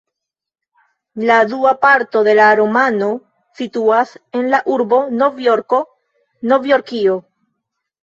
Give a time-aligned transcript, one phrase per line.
[1.29, 3.11] La dua parto de la romano
[3.61, 5.85] situas en la urbo Novjorko,
[6.53, 7.25] Novjorkio.